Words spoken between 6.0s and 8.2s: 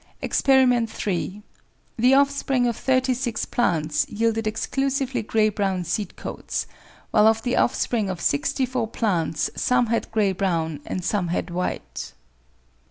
coats, while of the offspring of